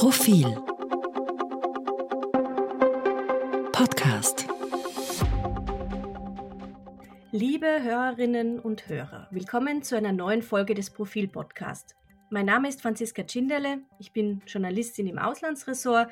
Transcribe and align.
Profil 0.00 0.46
Podcast 3.70 4.48
Liebe 7.32 7.82
Hörerinnen 7.82 8.60
und 8.60 8.88
Hörer, 8.88 9.28
willkommen 9.30 9.82
zu 9.82 9.98
einer 9.98 10.12
neuen 10.12 10.40
Folge 10.40 10.72
des 10.72 10.88
Profil 10.88 11.28
Podcast. 11.28 11.96
Mein 12.30 12.46
Name 12.46 12.70
ist 12.70 12.80
Franziska 12.80 13.24
Tschinderle, 13.24 13.82
ich 13.98 14.12
bin 14.12 14.40
Journalistin 14.46 15.06
im 15.06 15.18
Auslandsressort 15.18 16.10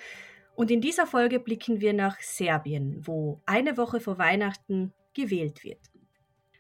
und 0.55 0.71
in 0.71 0.83
dieser 0.83 1.07
Folge 1.07 1.41
blicken 1.41 1.81
wir 1.81 1.95
nach 1.95 2.21
Serbien, 2.21 3.01
wo 3.07 3.41
eine 3.47 3.79
Woche 3.79 4.01
vor 4.01 4.19
Weihnachten 4.19 4.93
gewählt 5.15 5.65
wird. 5.65 5.81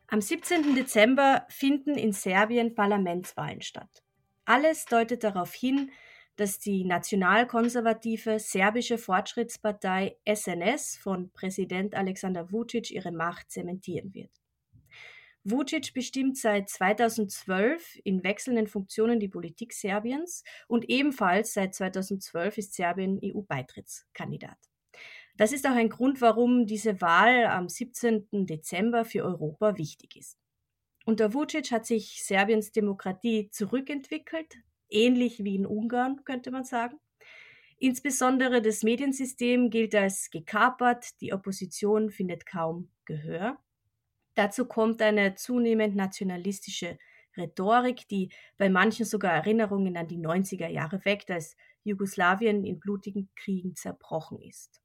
Am 0.06 0.22
17. 0.22 0.74
Dezember 0.74 1.44
finden 1.50 1.98
in 1.98 2.12
Serbien 2.12 2.74
Parlamentswahlen 2.74 3.60
statt. 3.60 4.02
Alles 4.46 4.86
deutet 4.86 5.24
darauf 5.24 5.52
hin, 5.52 5.90
dass 6.38 6.60
die 6.60 6.84
nationalkonservative 6.84 8.38
serbische 8.38 8.96
Fortschrittspartei 8.96 10.16
SNS 10.24 10.96
von 10.96 11.30
Präsident 11.32 11.96
Alexander 11.96 12.52
Vucic 12.52 12.92
ihre 12.92 13.10
Macht 13.10 13.50
zementieren 13.50 14.14
wird. 14.14 14.30
Vucic 15.42 15.92
bestimmt 15.94 16.36
seit 16.36 16.68
2012 16.68 17.98
in 18.04 18.22
wechselnden 18.22 18.68
Funktionen 18.68 19.18
die 19.18 19.28
Politik 19.28 19.72
Serbiens 19.72 20.44
und 20.68 20.88
ebenfalls 20.88 21.54
seit 21.54 21.74
2012 21.74 22.58
ist 22.58 22.74
Serbien 22.74 23.18
EU-Beitrittskandidat. 23.22 24.58
Das 25.36 25.52
ist 25.52 25.66
auch 25.66 25.74
ein 25.74 25.88
Grund, 25.88 26.20
warum 26.20 26.66
diese 26.66 27.00
Wahl 27.00 27.46
am 27.46 27.68
17. 27.68 28.46
Dezember 28.46 29.04
für 29.04 29.24
Europa 29.24 29.76
wichtig 29.76 30.16
ist. 30.16 30.38
Unter 31.04 31.34
Vucic 31.34 31.72
hat 31.72 31.86
sich 31.86 32.22
Serbiens 32.22 32.70
Demokratie 32.70 33.48
zurückentwickelt, 33.50 34.58
ähnlich 34.90 35.44
wie 35.44 35.56
in 35.56 35.66
Ungarn, 35.66 36.24
könnte 36.24 36.50
man 36.50 36.64
sagen. 36.64 36.98
Insbesondere 37.78 38.60
das 38.60 38.82
Mediensystem 38.82 39.70
gilt 39.70 39.94
als 39.94 40.30
gekapert, 40.30 41.20
die 41.20 41.32
Opposition 41.32 42.10
findet 42.10 42.44
kaum 42.44 42.90
Gehör. 43.04 43.58
Dazu 44.34 44.66
kommt 44.66 45.00
eine 45.00 45.34
zunehmend 45.34 45.94
nationalistische 45.94 46.98
Rhetorik, 47.36 48.08
die 48.08 48.30
bei 48.56 48.68
manchen 48.68 49.06
sogar 49.06 49.32
Erinnerungen 49.32 49.96
an 49.96 50.08
die 50.08 50.18
90er 50.18 50.68
Jahre 50.68 51.04
weckt, 51.04 51.30
als 51.30 51.56
Jugoslawien 51.84 52.64
in 52.64 52.80
blutigen 52.80 53.30
Kriegen 53.36 53.74
zerbrochen 53.76 54.40
ist. 54.40 54.82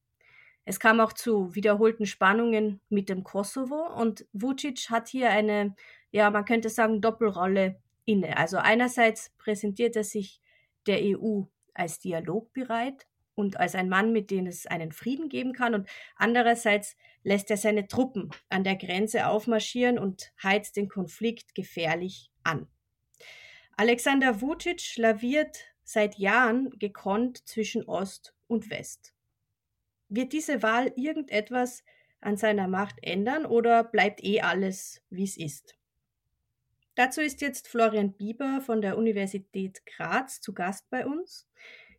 Es 0.66 0.80
kam 0.80 1.00
auch 1.02 1.14
zu 1.14 1.54
wiederholten 1.56 2.06
Spannungen 2.06 2.80
mit 2.90 3.10
dem 3.10 3.24
Kosovo 3.24 3.88
und 4.00 4.26
Vucic 4.32 4.90
hat 4.90 5.10
hier 5.10 5.30
eine, 5.30 5.76
ja, 6.12 6.30
man 6.32 6.46
könnte 6.46 6.70
sagen, 6.70 7.02
Doppelrolle 7.02 7.82
inne. 8.06 8.38
Also 8.38 8.58
einerseits 8.58 9.32
präsentiert 9.38 9.96
er 9.96 10.04
sich 10.04 10.42
der 10.88 11.00
EU 11.02 11.44
als 11.74 12.00
dialogbereit 12.00 13.08
und 13.36 13.58
als 13.58 13.76
ein 13.76 13.90
Mann, 13.90 14.12
mit 14.12 14.30
dem 14.32 14.46
es 14.46 14.68
einen 14.68 14.92
Frieden 14.92 15.30
geben 15.30 15.54
kann 15.54 15.74
und 15.74 15.90
andererseits 16.16 16.96
lässt 17.24 17.50
er 17.50 17.58
seine 17.58 17.88
Truppen 17.88 18.30
an 18.50 18.64
der 18.64 18.76
Grenze 18.76 19.28
aufmarschieren 19.28 19.98
und 19.98 20.34
heizt 20.42 20.76
den 20.76 20.90
Konflikt 20.90 21.56
gefährlich 21.56 22.30
an. 22.44 22.68
Alexander 23.76 24.42
Vucic 24.42 24.98
laviert 24.98 25.58
seit 25.84 26.18
Jahren 26.18 26.70
gekonnt 26.78 27.48
zwischen 27.48 27.84
Ost 27.86 28.36
und 28.48 28.70
West. 28.70 29.14
Wird 30.10 30.32
diese 30.32 30.62
Wahl 30.62 30.94
irgendetwas 30.96 31.84
an 32.22 32.38
seiner 32.38 32.68
Macht 32.68 32.98
ändern 33.02 33.46
oder 33.46 33.84
bleibt 33.84 34.24
eh 34.24 34.42
alles, 34.42 35.02
wie 35.10 35.24
es 35.24 35.38
ist? 35.38 35.76
Dazu 36.96 37.22
ist 37.22 37.42
jetzt 37.42 37.68
Florian 37.68 38.14
Bieber 38.14 38.62
von 38.62 38.82
der 38.82 38.98
Universität 38.98 39.84
Graz 39.86 40.42
zu 40.42 40.54
Gast 40.54 40.88
bei 40.92 41.08
uns. 41.08 41.48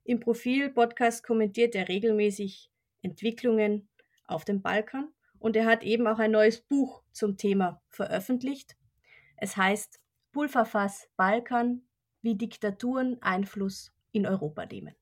Im 0.05 0.21
Profil-Podcast 0.21 1.25
kommentiert 1.25 1.75
er 1.75 1.89
regelmäßig 1.89 2.71
Entwicklungen 3.03 3.89
auf 4.27 4.45
dem 4.45 4.63
Balkan 4.63 5.13
und 5.41 5.57
er 5.57 5.67
hat 5.67 5.83
eben 5.83 6.07
auch 6.07 6.21
ein 6.21 6.31
neues 6.31 6.61
Buch 6.61 7.03
zum 7.13 7.37
Thema 7.37 7.83
veröffentlicht. 7.89 8.77
Es 9.37 9.57
heißt 9.57 9.99
Pulverfass 10.33 11.09
Balkan, 11.17 11.83
wie 12.23 12.37
Diktaturen 12.37 13.21
Einfluss 13.21 13.93
in 14.13 14.27
Europa 14.27 14.65
nehmen. 14.65 14.95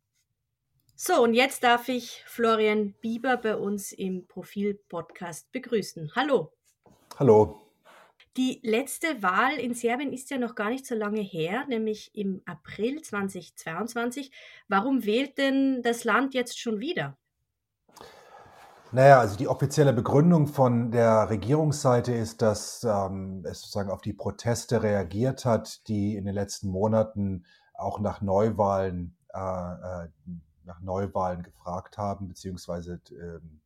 So, 0.94 1.22
und 1.22 1.34
jetzt 1.34 1.64
darf 1.64 1.88
ich 1.88 2.22
Florian 2.26 2.94
Bieber 3.00 3.36
bei 3.36 3.56
uns 3.56 3.92
im 3.92 4.26
Profil-Podcast 4.26 5.52
begrüßen. 5.52 6.12
Hallo. 6.14 6.52
Hallo. 7.18 7.61
Die 8.38 8.60
letzte 8.62 9.22
Wahl 9.22 9.58
in 9.58 9.74
Serbien 9.74 10.10
ist 10.12 10.30
ja 10.30 10.38
noch 10.38 10.54
gar 10.54 10.70
nicht 10.70 10.86
so 10.86 10.94
lange 10.94 11.20
her, 11.20 11.66
nämlich 11.68 12.14
im 12.14 12.40
April 12.46 13.02
2022. 13.02 14.32
Warum 14.68 15.04
wählt 15.04 15.36
denn 15.36 15.82
das 15.82 16.04
Land 16.04 16.32
jetzt 16.32 16.58
schon 16.58 16.80
wieder? 16.80 17.18
Naja, 18.90 19.20
also 19.20 19.36
die 19.36 19.48
offizielle 19.48 19.92
Begründung 19.92 20.46
von 20.46 20.90
der 20.90 21.28
Regierungsseite 21.28 22.12
ist, 22.12 22.40
dass 22.40 22.84
ähm, 22.84 23.44
es 23.46 23.60
sozusagen 23.60 23.90
auf 23.90 24.00
die 24.00 24.12
Proteste 24.14 24.82
reagiert 24.82 25.44
hat, 25.44 25.86
die 25.88 26.16
in 26.16 26.24
den 26.24 26.34
letzten 26.34 26.68
Monaten 26.68 27.44
auch 27.74 28.00
nach 28.00 28.20
Neuwahlen 28.20 29.16
äh, 29.34 29.38
äh 29.38 30.08
nach 30.64 30.80
Neuwahlen 30.80 31.42
gefragt 31.42 31.98
haben, 31.98 32.28
beziehungsweise 32.28 33.00
ähm, 33.10 33.60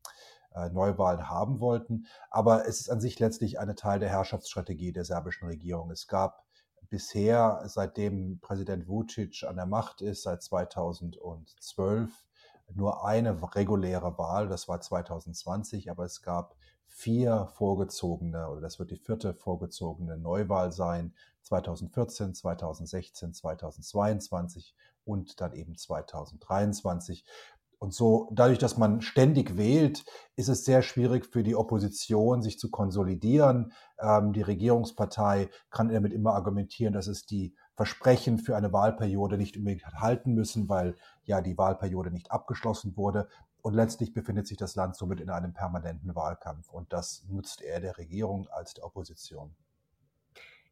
äh, 0.57 0.71
Neuwahlen 0.71 1.29
haben 1.29 1.61
wollten. 1.61 2.07
Aber 2.31 2.67
es 2.67 2.81
ist 2.81 2.91
an 2.91 3.01
sich 3.01 3.19
letztlich 3.21 3.61
eine 3.61 3.75
Teil 3.75 4.01
der 4.01 4.09
Herrschaftsstrategie 4.09 4.93
der 4.93 5.05
serbischen 5.05 5.47
Regierung. 5.47 5.91
Es 5.91 6.09
gab 6.09 6.45
bisher, 6.89 7.63
seitdem 7.67 8.41
Präsident 8.41 8.89
Vucic 8.89 9.45
an 9.45 9.57
der 9.57 9.67
Macht 9.67 10.01
ist, 10.01 10.23
seit 10.23 10.43
2012, 10.43 12.11
nur 12.75 13.05
eine 13.05 13.55
reguläre 13.55 14.19
Wahl, 14.19 14.49
das 14.49 14.67
war 14.67 14.81
2020, 14.81 15.91
aber 15.91 16.05
es 16.05 16.23
gab 16.23 16.57
vier 16.87 17.49
vorgezogene, 17.55 18.49
oder 18.49 18.61
das 18.61 18.79
wird 18.79 18.91
die 18.91 18.97
vierte 18.97 19.35
vorgezogene 19.35 20.17
Neuwahl 20.17 20.73
sein, 20.73 21.15
2014, 21.43 22.35
2016, 22.35 23.35
2022 23.35 24.75
und 25.05 25.41
dann 25.41 25.53
eben 25.53 25.77
2023. 25.77 27.25
Und 27.79 27.93
so, 27.93 28.31
dadurch, 28.33 28.59
dass 28.59 28.79
man 28.79 29.03
ständig 29.03 29.59
wählt, 29.59 30.05
ist 30.35 30.49
es 30.49 30.65
sehr 30.65 30.81
schwierig 30.83 31.27
für 31.27 31.43
die 31.43 31.55
Opposition, 31.55 32.43
sich 32.43 32.59
zu 32.59 32.71
konsolidieren. 32.71 33.73
Ähm, 33.99 34.33
die 34.33 34.43
Regierungspartei 34.43 35.51
kann 35.71 35.91
damit 35.91 36.13
immer 36.13 36.35
argumentieren, 36.35 36.95
dass 36.95 37.07
es 37.07 37.27
die 37.27 37.55
Versprechen 37.75 38.39
für 38.39 38.57
eine 38.57 38.73
Wahlperiode 38.73 39.37
nicht 39.37 39.59
unbedingt 39.59 39.85
halten 39.85 40.33
müssen, 40.33 40.69
weil 40.71 40.97
ja 41.25 41.43
die 41.43 41.59
Wahlperiode 41.59 42.11
nicht 42.11 42.31
abgeschlossen 42.31 42.97
wurde. 42.97 43.29
Und 43.61 43.75
letztlich 43.75 44.15
befindet 44.15 44.47
sich 44.47 44.57
das 44.57 44.75
Land 44.75 44.97
somit 44.97 45.21
in 45.21 45.29
einem 45.29 45.53
permanenten 45.53 46.15
Wahlkampf. 46.15 46.71
Und 46.71 46.93
das 46.93 47.25
nutzt 47.29 47.61
er 47.61 47.81
der 47.81 47.99
Regierung 47.99 48.49
als 48.49 48.73
der 48.75 48.85
Opposition. 48.85 49.55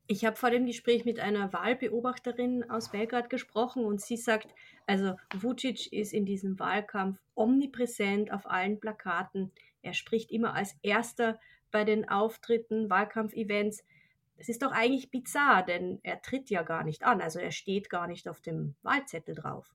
Ich 0.06 0.26
habe 0.26 0.36
vor 0.36 0.50
dem 0.50 0.66
Gespräch 0.66 1.06
mit 1.06 1.18
einer 1.18 1.52
Wahlbeobachterin 1.54 2.68
aus 2.68 2.90
Belgrad 2.90 3.30
gesprochen 3.30 3.86
und 3.86 4.02
sie 4.02 4.18
sagt, 4.18 4.54
also 4.86 5.16
Vucic 5.34 5.90
ist 5.94 6.12
in 6.12 6.26
diesem 6.26 6.58
Wahlkampf 6.58 7.18
omnipräsent 7.34 8.30
auf 8.30 8.44
allen 8.44 8.78
Plakaten. 8.80 9.50
Er 9.80 9.94
spricht 9.94 10.30
immer 10.30 10.52
als 10.52 10.76
erster 10.82 11.40
bei 11.70 11.84
den 11.84 12.06
Auftritten, 12.06 12.90
Wahlkampfevents. 12.90 13.82
Das 14.36 14.50
ist 14.50 14.62
doch 14.62 14.72
eigentlich 14.72 15.10
bizarr, 15.10 15.62
denn 15.62 16.00
er 16.02 16.20
tritt 16.20 16.50
ja 16.50 16.62
gar 16.62 16.84
nicht 16.84 17.04
an, 17.04 17.22
also 17.22 17.38
er 17.38 17.52
steht 17.52 17.88
gar 17.88 18.06
nicht 18.06 18.28
auf 18.28 18.42
dem 18.42 18.74
Wahlzettel 18.82 19.34
drauf. 19.34 19.74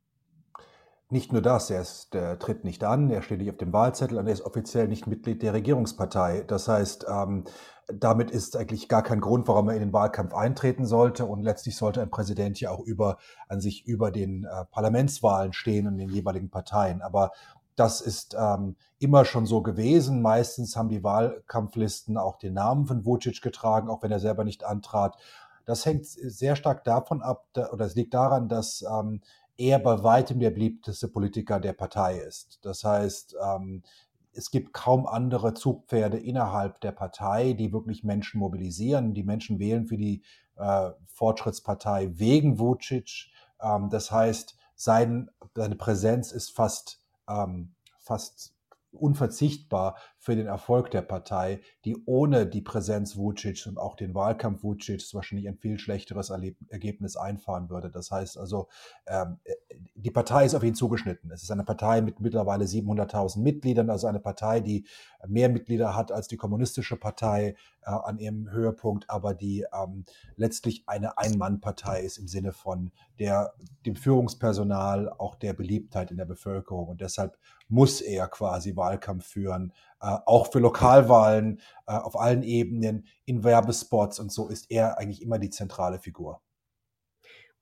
Nicht 1.11 1.33
nur 1.33 1.41
das, 1.41 1.71
er, 1.71 1.81
ist, 1.81 2.13
er 2.13 2.37
tritt 2.37 2.63
nicht 2.63 2.83
an, 2.83 3.09
er 3.09 3.23
steht 3.23 3.39
nicht 3.39 3.49
auf 3.49 3.57
dem 3.57 3.73
Wahlzettel 3.73 4.19
und 4.19 4.27
er 4.27 4.33
ist 4.33 4.43
offiziell 4.43 4.87
nicht 4.87 5.07
Mitglied 5.07 5.41
der 5.41 5.53
Regierungspartei. 5.53 6.43
Das 6.45 6.67
heißt, 6.67 7.07
ähm, 7.09 7.45
damit 7.91 8.29
ist 8.29 8.55
eigentlich 8.55 8.87
gar 8.87 9.01
kein 9.01 9.19
Grund, 9.19 9.47
warum 9.47 9.69
er 9.69 9.73
in 9.73 9.79
den 9.79 9.93
Wahlkampf 9.93 10.35
eintreten 10.35 10.85
sollte. 10.85 11.25
Und 11.25 11.41
letztlich 11.41 11.75
sollte 11.75 12.03
ein 12.03 12.11
Präsident 12.11 12.59
ja 12.59 12.69
auch 12.69 12.81
über, 12.81 13.17
an 13.47 13.59
sich 13.59 13.87
über 13.87 14.11
den 14.11 14.43
äh, 14.43 14.65
Parlamentswahlen 14.65 15.51
stehen 15.53 15.87
und 15.87 15.97
den 15.97 16.09
jeweiligen 16.09 16.51
Parteien. 16.51 17.01
Aber 17.01 17.31
das 17.75 18.01
ist 18.01 18.35
ähm, 18.37 18.75
immer 18.99 19.25
schon 19.25 19.47
so 19.47 19.63
gewesen. 19.63 20.21
Meistens 20.21 20.75
haben 20.75 20.89
die 20.89 21.03
Wahlkampflisten 21.03 22.17
auch 22.17 22.37
den 22.37 22.53
Namen 22.53 22.85
von 22.85 23.03
Vucic 23.03 23.41
getragen, 23.41 23.89
auch 23.89 24.03
wenn 24.03 24.11
er 24.11 24.19
selber 24.19 24.43
nicht 24.43 24.63
antrat. 24.63 25.17
Das 25.65 25.85
hängt 25.85 26.05
sehr 26.05 26.55
stark 26.55 26.83
davon 26.83 27.23
ab, 27.23 27.47
oder 27.71 27.85
es 27.85 27.95
liegt 27.95 28.13
daran, 28.13 28.47
dass 28.47 28.83
ähm, 28.83 29.21
er 29.59 29.77
bei 29.77 30.01
weitem 30.03 30.39
der 30.39 30.51
beliebteste 30.51 31.09
Politiker 31.09 31.59
der 31.59 31.73
Partei 31.73 32.19
ist. 32.19 32.59
Das 32.63 32.83
heißt, 32.83 33.35
ähm, 33.43 33.83
es 34.31 34.51
gibt 34.51 34.73
kaum 34.73 35.05
andere 35.05 35.53
Zugpferde 35.53 36.17
innerhalb 36.17 36.79
der 36.79 36.93
Partei, 36.93 37.53
die 37.53 37.73
wirklich 37.73 38.03
Menschen 38.03 38.39
mobilisieren. 38.39 39.13
Die 39.13 39.23
Menschen 39.23 39.59
wählen 39.59 39.85
für 39.85 39.97
die 39.97 40.23
äh, 40.55 40.91
Fortschrittspartei 41.07 42.11
wegen 42.13 42.57
Vucic. 42.57 43.27
Ähm, 43.61 43.89
das 43.89 44.11
heißt, 44.11 44.55
sein, 44.75 45.29
seine 45.53 45.75
Präsenz 45.75 46.31
ist 46.31 46.55
fast, 46.55 47.03
ähm, 47.27 47.75
fast 47.99 48.53
unverzichtbar 48.91 49.97
für 50.17 50.35
den 50.35 50.47
Erfolg 50.47 50.91
der 50.91 51.01
Partei, 51.01 51.61
die 51.85 52.03
ohne 52.05 52.47
die 52.47 52.61
Präsenz 52.61 53.17
Vucic 53.17 53.67
und 53.67 53.77
auch 53.77 53.95
den 53.95 54.13
Wahlkampf 54.13 54.63
Vucic 54.63 55.13
wahrscheinlich 55.13 55.47
ein 55.47 55.57
viel 55.57 55.79
schlechteres 55.79 56.29
Ergebnis 56.29 57.15
einfahren 57.15 57.69
würde. 57.69 57.89
Das 57.89 58.11
heißt 58.11 58.37
also, 58.37 58.67
ähm, 59.07 59.39
äh, 59.43 59.53
die 60.01 60.11
Partei 60.11 60.45
ist 60.45 60.55
auf 60.55 60.63
ihn 60.63 60.75
zugeschnitten. 60.75 61.29
Es 61.31 61.43
ist 61.43 61.51
eine 61.51 61.65
Partei 61.65 62.01
mit 62.01 62.19
mittlerweile 62.19 62.65
700.000 62.65 63.39
Mitgliedern, 63.39 63.89
also 63.89 64.07
eine 64.07 64.19
Partei, 64.19 64.61
die 64.61 64.85
mehr 65.27 65.49
Mitglieder 65.49 65.95
hat 65.95 66.11
als 66.11 66.27
die 66.27 66.37
kommunistische 66.37 66.95
Partei 66.95 67.55
äh, 67.81 67.91
an 67.91 68.17
ihrem 68.17 68.49
Höhepunkt, 68.49 69.09
aber 69.09 69.33
die 69.33 69.65
ähm, 69.73 70.05
letztlich 70.35 70.83
eine 70.87 71.17
Ein-Mann-Partei 71.17 72.01
ist 72.01 72.17
im 72.17 72.27
Sinne 72.27 72.53
von 72.53 72.91
der, 73.19 73.53
dem 73.85 73.95
Führungspersonal, 73.95 75.09
auch 75.09 75.35
der 75.35 75.53
Beliebtheit 75.53 76.11
in 76.11 76.17
der 76.17 76.25
Bevölkerung. 76.25 76.87
Und 76.87 77.01
deshalb 77.01 77.37
muss 77.67 77.99
er 77.99 78.27
quasi 78.27 78.75
Wahlkampf 78.75 79.25
führen, 79.25 79.73
äh, 80.01 80.15
auch 80.25 80.51
für 80.51 80.59
Lokalwahlen 80.59 81.59
äh, 81.87 81.93
auf 81.93 82.17
allen 82.17 82.43
Ebenen, 82.43 83.05
in 83.25 83.43
Werbespots 83.43 84.19
und 84.19 84.31
so 84.31 84.47
ist 84.47 84.71
er 84.71 84.97
eigentlich 84.97 85.21
immer 85.21 85.39
die 85.39 85.49
zentrale 85.49 85.99
Figur. 85.99 86.41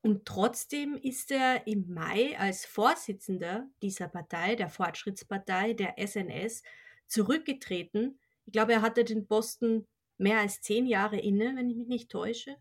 Und 0.02 0.26
trotzdem 0.26 0.96
ist 0.96 1.32
er 1.32 1.68
im 1.68 1.94
Mai 1.94 2.38
als 2.40 2.66
Vorsitzender 2.66 3.68
dieser 3.82 4.08
Partei, 4.08 4.56
der 4.56 4.70
Fortschrittspartei, 4.70 5.74
der 5.74 5.96
SNS, 5.98 6.64
zurückgetreten. 7.08 8.20
Ich 8.46 8.54
glaube, 8.54 8.74
er 8.74 8.82
hatte 8.82 9.04
den 9.04 9.28
Posten 9.28 9.88
mehr 10.18 10.40
als 10.40 10.62
zehn 10.62 10.86
Jahre 10.86 11.18
inne, 11.18 11.56
wenn 11.56 11.70
ich 11.70 11.78
mich 11.78 11.88
nicht 11.88 12.12
täusche. 12.12 12.56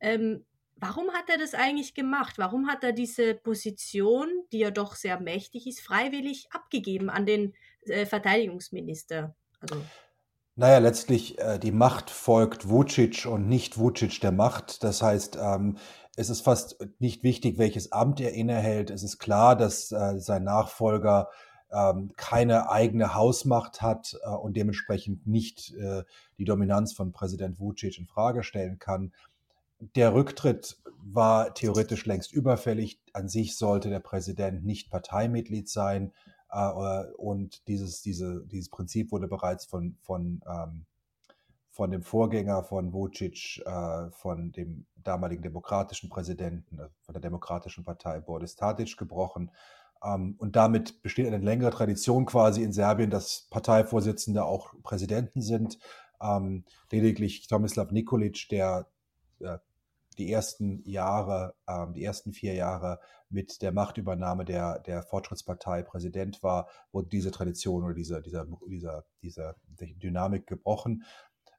Ähm, 0.00 0.44
warum 0.76 1.10
hat 1.12 1.28
er 1.28 1.38
das 1.38 1.54
eigentlich 1.54 1.94
gemacht? 1.94 2.38
Warum 2.38 2.68
hat 2.68 2.82
er 2.82 2.92
diese 2.92 3.34
Position, 3.34 4.28
die 4.52 4.58
ja 4.58 4.70
doch 4.70 4.94
sehr 4.94 5.20
mächtig 5.20 5.66
ist, 5.66 5.80
freiwillig 5.80 6.48
abgegeben 6.50 7.10
an 7.10 7.26
den 7.26 7.54
äh, 7.84 8.06
Verteidigungsminister? 8.06 9.34
Also 9.60 9.82
naja, 10.56 10.78
letztlich 10.78 11.38
äh, 11.38 11.58
die 11.58 11.72
Macht 11.72 12.10
folgt 12.10 12.68
Vucic 12.68 13.24
und 13.24 13.48
nicht 13.48 13.78
Vucic 13.78 14.20
der 14.20 14.32
Macht. 14.32 14.82
Das 14.84 15.00
heißt, 15.00 15.38
ähm, 15.40 15.78
es 16.20 16.28
ist 16.28 16.42
fast 16.42 16.76
nicht 16.98 17.22
wichtig, 17.22 17.56
welches 17.56 17.92
Amt 17.92 18.20
er 18.20 18.34
innehält. 18.34 18.90
Es 18.90 19.02
ist 19.02 19.18
klar, 19.18 19.56
dass 19.56 19.90
äh, 19.90 20.18
sein 20.18 20.44
Nachfolger 20.44 21.30
ähm, 21.72 22.12
keine 22.14 22.70
eigene 22.70 23.14
Hausmacht 23.14 23.80
hat 23.80 24.18
äh, 24.22 24.28
und 24.28 24.54
dementsprechend 24.54 25.26
nicht 25.26 25.72
äh, 25.76 26.04
die 26.36 26.44
Dominanz 26.44 26.92
von 26.92 27.12
Präsident 27.12 27.58
Vucic 27.58 27.98
in 27.98 28.06
Frage 28.06 28.42
stellen 28.42 28.78
kann. 28.78 29.14
Der 29.94 30.12
Rücktritt 30.12 30.76
war 31.02 31.54
theoretisch 31.54 32.04
längst 32.04 32.34
überfällig. 32.34 33.00
An 33.14 33.30
sich 33.30 33.56
sollte 33.56 33.88
der 33.88 34.00
Präsident 34.00 34.62
nicht 34.62 34.90
Parteimitglied 34.90 35.70
sein. 35.70 36.12
Äh, 36.50 37.04
und 37.16 37.66
dieses, 37.66 38.02
diese, 38.02 38.44
dieses 38.44 38.68
Prinzip 38.68 39.10
wurde 39.10 39.26
bereits 39.26 39.64
von, 39.64 39.96
von 40.02 40.42
ähm, 40.46 40.84
von 41.80 41.90
dem 41.90 42.02
Vorgänger 42.02 42.62
von 42.62 42.92
Vucic, 42.92 43.62
äh, 43.64 44.10
von 44.10 44.52
dem 44.52 44.84
damaligen 44.96 45.42
demokratischen 45.42 46.10
Präsidenten, 46.10 46.78
äh, 46.78 46.88
von 47.00 47.14
der 47.14 47.22
Demokratischen 47.22 47.84
Partei 47.84 48.20
Boris 48.20 48.54
Tadic 48.54 48.98
gebrochen. 48.98 49.50
Ähm, 50.04 50.34
und 50.36 50.56
damit 50.56 51.00
besteht 51.00 51.26
eine 51.26 51.38
längere 51.38 51.70
Tradition 51.70 52.26
quasi 52.26 52.62
in 52.62 52.74
Serbien, 52.74 53.08
dass 53.08 53.46
Parteivorsitzende 53.48 54.44
auch 54.44 54.74
Präsidenten 54.82 55.40
sind. 55.40 55.78
Ähm, 56.20 56.66
lediglich 56.92 57.46
Tomislav 57.48 57.92
Nikolic, 57.92 58.50
der 58.50 58.86
äh, 59.38 59.56
die 60.18 60.30
ersten 60.30 60.82
Jahre, 60.84 61.54
ähm, 61.66 61.94
die 61.94 62.04
ersten 62.04 62.34
vier 62.34 62.52
Jahre 62.52 63.00
mit 63.30 63.62
der 63.62 63.72
Machtübernahme 63.72 64.44
der, 64.44 64.80
der 64.80 65.02
Fortschrittspartei 65.02 65.82
Präsident 65.82 66.42
war, 66.42 66.68
wurde 66.92 67.08
diese 67.08 67.30
Tradition 67.30 67.84
oder 67.84 67.94
diese, 67.94 68.20
dieser, 68.20 68.46
dieser, 68.68 69.04
dieser 69.22 69.56
Dynamik 69.78 70.46
gebrochen. 70.46 71.04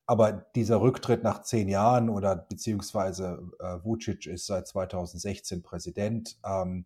Aber 0.05 0.31
dieser 0.55 0.81
Rücktritt 0.81 1.23
nach 1.23 1.41
zehn 1.43 1.69
Jahren 1.69 2.09
oder 2.09 2.35
beziehungsweise 2.35 3.41
äh, 3.59 3.83
Vucic 3.83 4.25
ist 4.25 4.45
seit 4.45 4.67
2016 4.67 5.61
Präsident, 5.61 6.37
ähm, 6.45 6.85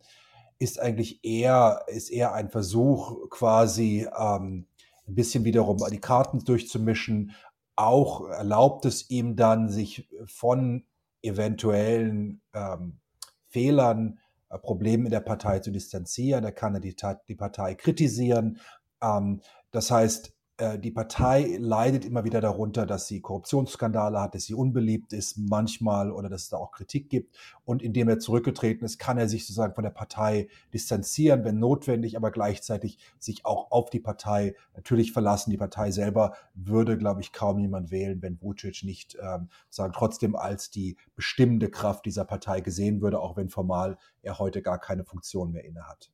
ist 0.60 0.80
eigentlich 0.80 1.24
eher, 1.24 1.86
ist 1.88 2.10
eher 2.10 2.34
ein 2.34 2.50
Versuch, 2.50 3.30
quasi 3.30 4.08
ähm, 4.18 4.68
ein 5.08 5.16
bisschen 5.16 5.44
wiederum 5.44 5.78
die 5.92 6.00
Karten 6.00 6.40
durchzumischen. 6.40 7.32
Auch 7.76 8.30
erlaubt 8.30 8.86
es 8.86 9.10
ihm 9.10 9.36
dann, 9.36 9.70
sich 9.70 10.10
von 10.26 10.86
eventuellen 11.22 12.42
ähm, 12.54 13.00
Fehlern, 13.48 14.20
äh, 14.50 14.58
Problemen 14.58 15.06
in 15.06 15.12
der 15.12 15.20
Partei 15.20 15.60
zu 15.60 15.72
distanzieren. 15.72 16.44
Er 16.44 16.52
kann 16.52 16.80
die, 16.82 16.96
die 17.28 17.36
Partei 17.36 17.76
kritisieren. 17.76 18.60
Ähm, 19.02 19.42
das 19.72 19.92
heißt, 19.92 20.35
die 20.80 20.92
Partei 20.92 21.57
leidet 21.60 22.06
immer 22.06 22.24
wieder 22.24 22.40
darunter, 22.40 22.86
dass 22.86 23.07
sie 23.07 23.19
Korruptionsskandale 23.19 24.22
hat, 24.22 24.36
dass 24.36 24.46
sie 24.46 24.54
unbeliebt 24.54 25.12
ist 25.12 25.38
manchmal 25.38 26.12
oder 26.12 26.30
dass 26.30 26.44
es 26.44 26.50
da 26.50 26.56
auch 26.56 26.72
Kritik 26.72 27.10
gibt. 27.10 27.38
Und 27.66 27.81
indem 27.81 28.07
er 28.07 28.19
zurückgetreten 28.19 28.86
ist, 28.86 28.98
kann 28.98 29.18
er 29.18 29.28
sich 29.28 29.46
sozusagen 29.46 29.75
von 29.75 29.84
der 29.84 29.92
Partei 29.92 30.48
distanzieren, 30.74 31.44
wenn 31.44 31.60
notwendig, 31.60 32.16
aber 32.16 32.31
gleichzeitig 32.31 33.00
sich 33.19 33.46
auch 33.46 33.69
auf 33.72 33.90
die 33.90 34.00
Partei 34.00 34.56
natürlich 34.74 35.12
verlassen. 35.12 35.52
Die 35.52 35.57
Partei 35.57 35.92
selber 35.92 36.38
würde, 36.54 36.98
glaube 36.98 37.19
ich, 37.19 37.34
kaum 37.34 37.60
jemand 37.60 37.92
wählen, 37.92 38.22
wenn 38.22 38.42
Vucic 38.42 38.84
nicht 38.84 39.18
ähm, 39.22 39.50
sagen 39.69 39.92
trotzdem 39.94 40.38
als 40.38 40.69
die 40.69 40.96
bestimmende 41.18 41.69
Kraft 41.69 42.06
dieser 42.06 42.24
Partei 42.24 42.62
gesehen 42.62 43.02
würde, 43.02 43.19
auch 43.19 43.36
wenn 43.36 43.50
formal 43.50 43.98
er 44.22 44.40
heute 44.40 44.62
gar 44.62 44.80
keine 44.80 45.04
Funktion 45.04 45.52
mehr 45.52 45.66
innehat. 45.66 46.12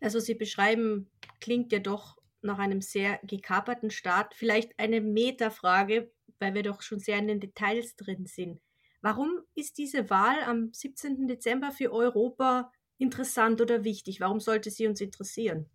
Also 0.00 0.18
Sie 0.18 0.34
beschreiben, 0.34 1.08
klingt 1.40 1.72
ja 1.72 1.78
doch 1.78 2.17
nach 2.42 2.58
einem 2.58 2.80
sehr 2.80 3.18
gekaperten 3.22 3.90
Start 3.90 4.34
vielleicht 4.34 4.78
eine 4.78 5.00
Metafrage, 5.00 6.10
weil 6.38 6.54
wir 6.54 6.62
doch 6.62 6.82
schon 6.82 7.00
sehr 7.00 7.18
in 7.18 7.28
den 7.28 7.40
Details 7.40 7.96
drin 7.96 8.26
sind. 8.26 8.60
Warum 9.00 9.40
ist 9.54 9.78
diese 9.78 10.10
Wahl 10.10 10.42
am 10.46 10.72
17. 10.72 11.28
Dezember 11.28 11.70
für 11.70 11.92
Europa 11.92 12.72
interessant 12.98 13.60
oder 13.60 13.84
wichtig? 13.84 14.20
Warum 14.20 14.40
sollte 14.40 14.70
sie 14.70 14.86
uns 14.86 15.00
interessieren? 15.00 15.66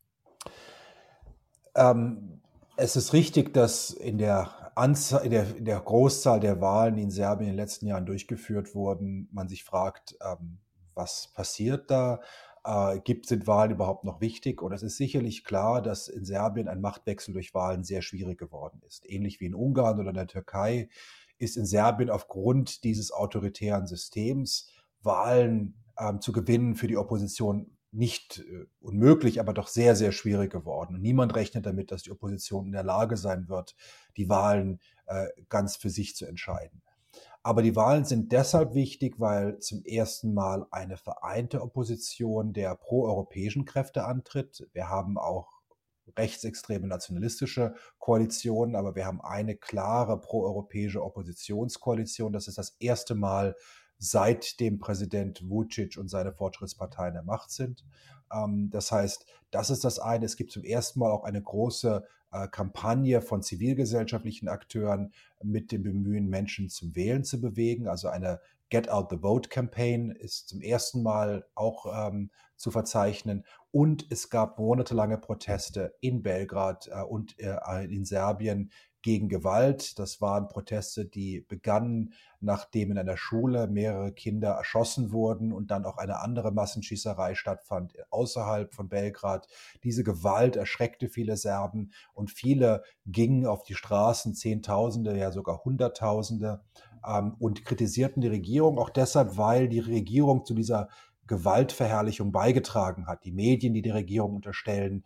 Ähm, 1.76 2.42
es 2.76 2.96
ist 2.96 3.14
richtig, 3.14 3.54
dass 3.54 3.92
in 3.92 4.18
der, 4.18 4.72
Anzahl, 4.76 5.24
in, 5.24 5.32
der, 5.32 5.56
in 5.56 5.66
der 5.66 5.80
Großzahl 5.80 6.40
der 6.40 6.60
Wahlen, 6.60 6.96
die 6.96 7.04
in 7.04 7.12
Serbien 7.12 7.50
in 7.50 7.56
den 7.56 7.64
letzten 7.64 7.88
Jahren 7.88 8.06
durchgeführt 8.06 8.76
wurden, 8.76 9.30
man 9.32 9.48
sich 9.48 9.64
fragt, 9.64 10.18
ähm, 10.22 10.60
was 10.94 11.32
passiert 11.34 11.90
da? 11.90 12.22
Äh, 12.64 13.00
gibt, 13.00 13.28
sind 13.28 13.48
Wahlen 13.48 13.72
überhaupt 13.72 14.04
noch 14.04 14.22
wichtig? 14.22 14.62
Und 14.62 14.72
es 14.72 14.84
ist 14.84 14.98
sicherlich 14.98 15.44
klar, 15.44 15.82
dass 15.82 16.08
in 16.08 16.26
Serbien 16.26 16.68
ein 16.68 16.82
Machtwechsel 16.82 17.34
durch 17.34 17.54
Wahlen 17.54 17.84
sehr 17.84 18.02
schwierig 18.02 18.38
geworden 18.38 18.82
ist. 18.88 19.10
Ähnlich 19.10 19.40
wie 19.40 19.46
in 19.46 19.56
Ungarn 19.56 20.00
oder 20.00 20.10
in 20.10 20.16
der 20.16 20.28
Türkei 20.28 20.90
ist 21.38 21.58
in 21.58 21.66
Serbien 21.66 22.10
aufgrund 22.10 22.84
dieses 22.84 23.12
autoritären 23.12 23.88
Systems 23.88 24.70
Wahlen 25.02 25.76
ähm, 26.00 26.22
zu 26.22 26.32
gewinnen 26.32 26.76
für 26.76 26.88
die 26.88 26.98
Opposition 26.98 27.78
nicht 27.92 28.40
äh, 28.40 28.66
unmöglich, 28.80 29.40
aber 29.40 29.54
doch 29.54 29.68
sehr, 29.68 29.96
sehr 29.96 30.12
schwierig 30.12 30.52
geworden. 30.52 30.96
Und 30.96 31.02
niemand 31.02 31.36
rechnet 31.36 31.66
damit, 31.66 31.92
dass 31.92 32.04
die 32.04 32.12
Opposition 32.12 32.66
in 32.66 32.72
der 32.72 32.84
Lage 32.84 33.18
sein 33.18 33.48
wird, 33.50 33.76
die 34.18 34.30
Wahlen 34.30 34.80
äh, 35.06 35.28
ganz 35.50 35.76
für 35.76 35.90
sich 35.90 36.16
zu 36.16 36.26
entscheiden. 36.26 36.82
Aber 37.46 37.62
die 37.62 37.76
Wahlen 37.76 38.06
sind 38.06 38.32
deshalb 38.32 38.74
wichtig, 38.74 39.20
weil 39.20 39.60
zum 39.60 39.84
ersten 39.84 40.34
Mal 40.34 40.66
eine 40.72 40.96
vereinte 40.96 41.62
Opposition 41.62 42.54
der 42.54 42.76
proeuropäischen 42.76 43.66
Kräfte 43.66 44.06
antritt. 44.06 44.66
Wir 44.72 44.90
haben 44.90 45.18
auch 45.18 45.52
rechtsextreme 46.18 46.88
nationalistische 46.88 47.76
Koalitionen, 48.00 48.78
aber 48.78 48.96
wir 48.96 49.06
haben 49.06 49.22
eine 49.22 49.58
klare 49.58 50.20
proeuropäische 50.22 51.04
Oppositionskoalition. 51.04 52.32
Das 52.32 52.48
ist 52.48 52.58
das 52.58 52.78
erste 52.80 53.14
Mal, 53.14 53.56
seitdem 53.98 54.80
Präsident 54.80 55.50
Vucic 55.50 55.98
und 55.98 56.10
seine 56.10 56.34
Fortschrittspartei 56.34 57.10
in 57.10 57.14
der 57.14 57.24
Macht 57.24 57.52
sind. 57.52 57.86
Ähm, 58.32 58.70
das 58.70 58.92
heißt, 58.92 59.26
das 59.52 59.70
ist 59.70 59.84
das 59.84 60.00
eine. 60.00 60.26
Es 60.26 60.38
gibt 60.38 60.52
zum 60.52 60.64
ersten 60.64 61.00
Mal 61.00 61.12
auch 61.12 61.24
eine 61.24 61.42
große 61.42 62.06
Kampagne 62.52 63.22
von 63.22 63.42
zivilgesellschaftlichen 63.42 64.48
Akteuren 64.48 65.14
mit 65.44 65.72
dem 65.72 65.84
Bemühen, 65.84 66.28
Menschen 66.28 66.70
zum 66.70 66.96
Wählen 66.96 67.24
zu 67.24 67.40
bewegen. 67.40 67.88
Also 67.88 68.08
eine 68.08 68.40
Get 68.70 68.90
Out 68.90 69.12
the 69.12 69.18
Vote 69.18 69.50
Campaign 69.50 70.10
ist 70.10 70.50
zum 70.50 70.62
ersten 70.62 71.04
Mal 71.04 71.46
auch 71.54 71.86
ähm, 72.08 72.32
zu 72.56 72.72
verzeichnen. 72.72 73.46
Und 73.72 74.08
es 74.10 74.30
gab 74.30 74.58
monatelange 74.58 75.18
Proteste 75.20 75.94
in 76.00 76.24
Belgrad 76.24 76.88
äh, 76.88 77.04
und 77.04 77.40
äh, 77.40 77.84
in 77.86 78.06
Serbien 78.06 78.72
gegen 79.04 79.30
Gewalt. 79.30 80.00
Das 80.00 80.22
waren 80.22 80.48
Proteste, 80.48 81.06
die 81.06 81.42
begannen, 81.42 82.14
nachdem 82.40 82.92
in 82.92 82.98
einer 82.98 83.18
Schule 83.18 83.68
mehrere 83.68 84.12
Kinder 84.12 84.52
erschossen 84.52 85.12
wurden 85.12 85.54
und 85.54 85.70
dann 85.70 85.86
auch 85.86 85.98
eine 85.98 86.22
andere 86.22 86.52
Massenschießerei 86.52 87.36
stattfand 87.36 87.94
außerhalb 88.10 88.74
von 88.74 88.90
Belgrad. 88.90 89.48
Diese 89.84 90.04
Gewalt 90.04 90.56
erschreckte 90.56 91.10
viele 91.10 91.38
Serben 91.38 91.92
und 92.14 92.32
viele 92.32 92.84
gingen 93.06 93.46
auf 93.46 93.64
die 93.64 93.76
Straßen, 93.76 94.34
Zehntausende, 94.34 95.16
ja 95.18 95.32
sogar 95.32 95.64
Hunderttausende, 95.64 96.62
ähm, 97.06 97.36
und 97.40 97.66
kritisierten 97.66 98.22
die 98.22 98.30
Regierung 98.30 98.80
auch 98.80 98.90
deshalb, 98.90 99.38
weil 99.38 99.68
die 99.68 99.80
Regierung 99.80 100.46
zu 100.46 100.54
dieser 100.54 100.88
Gewaltverherrlichung 101.28 102.32
beigetragen 102.32 103.08
hat. 103.08 103.24
Die 103.24 103.32
Medien, 103.32 103.74
die 103.74 103.82
die 103.82 103.90
Regierung 103.90 104.36
unterstellen, 104.36 105.04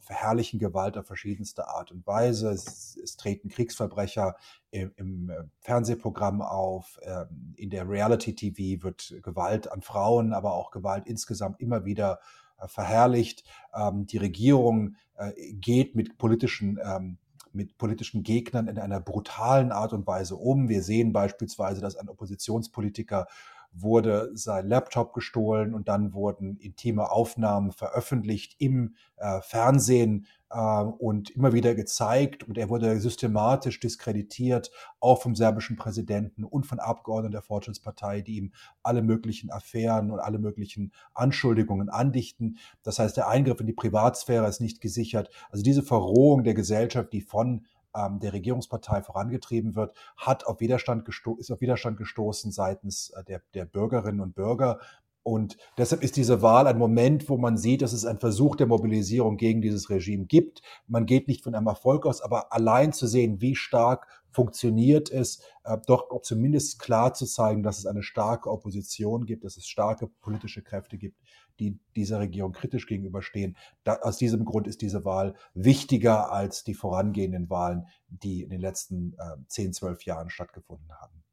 verherrlichen 0.00 0.58
Gewalt 0.58 0.96
auf 0.96 1.06
verschiedenste 1.06 1.68
Art 1.68 1.92
und 1.92 2.06
Weise. 2.06 2.50
Es, 2.50 2.98
es 3.02 3.16
treten 3.16 3.48
Kriegsverbrecher 3.48 4.36
im, 4.70 4.92
im 4.96 5.30
äh, 5.30 5.44
Fernsehprogramm 5.60 6.42
auf. 6.42 6.98
Äh, 7.02 7.26
in 7.56 7.70
der 7.70 7.88
Reality-TV 7.88 8.82
wird 8.82 9.14
Gewalt 9.22 9.70
an 9.70 9.82
Frauen, 9.82 10.32
aber 10.32 10.54
auch 10.54 10.70
Gewalt 10.70 11.06
insgesamt 11.06 11.60
immer 11.60 11.84
wieder 11.84 12.20
äh, 12.58 12.68
verherrlicht. 12.68 13.44
Ähm, 13.74 14.06
die 14.06 14.18
Regierung 14.18 14.96
äh, 15.16 15.32
geht 15.52 15.94
mit 15.94 16.18
politischen 16.18 16.78
ähm, 16.82 17.18
mit 17.52 17.78
politischen 17.78 18.22
Gegnern 18.22 18.68
in 18.68 18.78
einer 18.78 19.00
brutalen 19.00 19.72
Art 19.72 19.92
und 19.92 20.06
Weise 20.06 20.36
um. 20.36 20.68
Wir 20.68 20.82
sehen 20.82 21.12
beispielsweise, 21.12 21.80
dass 21.80 21.96
ein 21.96 22.08
Oppositionspolitiker 22.08 23.26
wurde 23.72 24.30
sein 24.34 24.66
Laptop 24.66 25.12
gestohlen 25.12 25.74
und 25.74 25.88
dann 25.88 26.12
wurden 26.12 26.56
intime 26.56 27.10
Aufnahmen 27.10 27.72
veröffentlicht 27.72 28.56
im 28.58 28.94
äh, 29.16 29.40
Fernsehen 29.40 30.26
äh, 30.50 30.58
und 30.58 31.30
immer 31.30 31.52
wieder 31.52 31.74
gezeigt 31.74 32.44
und 32.44 32.58
er 32.58 32.68
wurde 32.68 32.98
systematisch 33.00 33.80
diskreditiert, 33.80 34.70
auch 35.00 35.22
vom 35.22 35.34
serbischen 35.34 35.76
Präsidenten 35.76 36.44
und 36.44 36.66
von 36.66 36.80
Abgeordneten 36.80 37.32
der 37.32 37.42
Fortschrittspartei, 37.42 38.22
die 38.22 38.36
ihm 38.36 38.52
alle 38.82 39.02
möglichen 39.02 39.50
Affären 39.50 40.10
und 40.10 40.20
alle 40.20 40.38
möglichen 40.38 40.92
Anschuldigungen 41.14 41.88
andichten. 41.88 42.58
Das 42.82 42.98
heißt, 42.98 43.16
der 43.16 43.28
Eingriff 43.28 43.60
in 43.60 43.66
die 43.66 43.72
Privatsphäre 43.72 44.48
ist 44.48 44.60
nicht 44.60 44.80
gesichert. 44.80 45.30
Also 45.50 45.62
diese 45.62 45.82
Verrohung 45.82 46.44
der 46.44 46.54
Gesellschaft, 46.54 47.12
die 47.12 47.20
von 47.20 47.66
ähm, 47.94 48.20
der 48.20 48.32
Regierungspartei 48.32 49.02
vorangetrieben 49.02 49.74
wird, 49.74 49.94
hat 50.16 50.46
auf 50.46 50.60
Widerstand 50.60 51.08
ist 51.38 51.50
auf 51.50 51.60
Widerstand 51.60 51.96
gestoßen 51.96 52.52
seitens 52.52 53.10
äh, 53.10 53.24
der, 53.24 53.42
der 53.54 53.64
Bürgerinnen 53.64 54.20
und 54.20 54.34
Bürger. 54.34 54.80
Und 55.22 55.58
deshalb 55.76 56.02
ist 56.02 56.16
diese 56.16 56.40
Wahl 56.40 56.66
ein 56.66 56.78
Moment, 56.78 57.28
wo 57.28 57.36
man 57.36 57.58
sieht, 57.58 57.82
dass 57.82 57.92
es 57.92 58.06
einen 58.06 58.18
Versuch 58.18 58.56
der 58.56 58.66
Mobilisierung 58.66 59.36
gegen 59.36 59.60
dieses 59.60 59.90
Regime 59.90 60.24
gibt. 60.24 60.62
Man 60.86 61.04
geht 61.04 61.28
nicht 61.28 61.44
von 61.44 61.54
einem 61.54 61.66
Erfolg 61.66 62.06
aus, 62.06 62.22
aber 62.22 62.52
allein 62.52 62.94
zu 62.94 63.06
sehen, 63.06 63.42
wie 63.42 63.54
stark 63.54 64.06
funktioniert 64.38 65.10
es, 65.10 65.42
äh, 65.64 65.76
doch 65.88 66.22
zumindest 66.22 66.78
klar 66.78 67.12
zu 67.12 67.26
zeigen, 67.26 67.64
dass 67.64 67.78
es 67.78 67.86
eine 67.86 68.04
starke 68.04 68.48
Opposition 68.48 69.26
gibt, 69.26 69.42
dass 69.42 69.56
es 69.56 69.66
starke 69.66 70.06
politische 70.06 70.62
Kräfte 70.62 70.96
gibt, 70.96 71.18
die 71.58 71.76
dieser 71.96 72.20
Regierung 72.20 72.52
kritisch 72.52 72.86
gegenüberstehen. 72.86 73.56
Da, 73.82 73.96
aus 73.96 74.16
diesem 74.16 74.44
Grund 74.44 74.68
ist 74.68 74.80
diese 74.80 75.04
Wahl 75.04 75.34
wichtiger 75.54 76.30
als 76.30 76.62
die 76.62 76.74
vorangehenden 76.74 77.50
Wahlen, 77.50 77.88
die 78.06 78.42
in 78.42 78.50
den 78.50 78.60
letzten 78.60 79.14
äh, 79.14 79.44
10, 79.48 79.72
12 79.72 80.04
Jahren 80.04 80.30
stattgefunden 80.30 80.92
haben. 80.92 81.24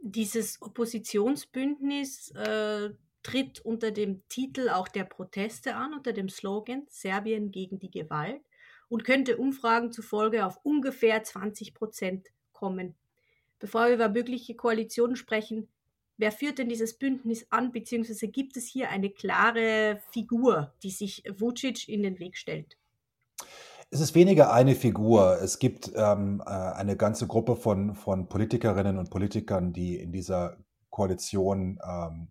Dieses 0.00 0.60
Oppositionsbündnis 0.60 2.30
äh, 2.32 2.90
tritt 3.22 3.60
unter 3.60 3.90
dem 3.90 4.22
Titel 4.28 4.68
auch 4.68 4.88
der 4.88 5.04
Proteste 5.04 5.76
an, 5.76 5.94
unter 5.94 6.12
dem 6.12 6.28
Slogan 6.28 6.82
Serbien 6.90 7.52
gegen 7.52 7.78
die 7.78 7.90
Gewalt 7.90 8.42
und 8.88 9.04
könnte 9.04 9.36
Umfragen 9.36 9.92
zufolge 9.92 10.46
auf 10.46 10.58
ungefähr 10.62 11.22
20 11.22 11.74
Prozent 11.74 12.28
kommen. 12.52 12.94
Bevor 13.58 13.86
wir 13.86 13.94
über 13.94 14.08
mögliche 14.08 14.54
Koalitionen 14.54 15.16
sprechen, 15.16 15.68
wer 16.16 16.32
führt 16.32 16.58
denn 16.58 16.68
dieses 16.68 16.94
Bündnis 16.94 17.46
an, 17.50 17.72
beziehungsweise 17.72 18.28
gibt 18.28 18.56
es 18.56 18.66
hier 18.66 18.90
eine 18.90 19.10
klare 19.10 20.00
Figur, 20.10 20.72
die 20.82 20.90
sich 20.90 21.24
Vucic 21.36 21.88
in 21.88 22.02
den 22.02 22.18
Weg 22.18 22.36
stellt? 22.36 22.76
Es 23.90 24.00
ist 24.00 24.14
weniger 24.14 24.52
eine 24.52 24.74
Figur. 24.74 25.38
Es 25.40 25.58
gibt 25.58 25.90
ähm, 25.94 26.42
äh, 26.44 26.50
eine 26.50 26.96
ganze 26.96 27.26
Gruppe 27.26 27.56
von, 27.56 27.94
von 27.94 28.28
Politikerinnen 28.28 28.98
und 28.98 29.10
Politikern, 29.10 29.72
die 29.72 29.96
in 29.96 30.12
dieser 30.12 30.58
Koalition 30.90 31.78
ähm, 31.82 32.28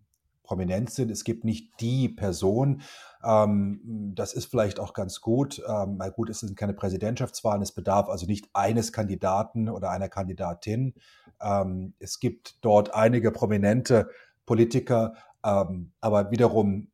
prominent 0.48 0.90
sind. 0.90 1.10
Es 1.10 1.24
gibt 1.24 1.44
nicht 1.44 1.78
die 1.80 2.08
Person. 2.08 2.80
Ähm, 3.22 4.12
das 4.14 4.32
ist 4.32 4.46
vielleicht 4.46 4.80
auch 4.80 4.94
ganz 4.94 5.20
gut. 5.20 5.62
Ähm, 5.68 6.00
gut, 6.16 6.30
es 6.30 6.40
sind 6.40 6.56
keine 6.56 6.72
Präsidentschaftswahlen. 6.72 7.62
Es 7.62 7.72
bedarf 7.72 8.08
also 8.08 8.26
nicht 8.26 8.48
eines 8.54 8.92
Kandidaten 8.92 9.68
oder 9.68 9.90
einer 9.90 10.08
Kandidatin. 10.08 10.94
Ähm, 11.40 11.92
es 11.98 12.18
gibt 12.18 12.56
dort 12.62 12.94
einige 12.94 13.30
prominente 13.30 14.08
Politiker, 14.46 15.14
ähm, 15.44 15.92
aber 16.00 16.30
wiederum 16.30 16.90